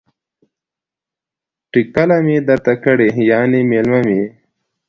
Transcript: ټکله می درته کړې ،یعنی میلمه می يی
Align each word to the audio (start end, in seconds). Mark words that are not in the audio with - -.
ټکله 1.71 2.17
می 2.25 2.37
درته 2.47 2.73
کړې 2.83 3.09
،یعنی 3.31 3.59
میلمه 3.69 3.99
می 4.07 4.15
يی 4.19 4.27